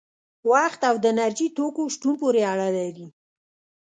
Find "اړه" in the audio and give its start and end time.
2.51-2.67